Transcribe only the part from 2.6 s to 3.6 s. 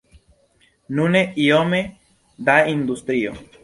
industrio.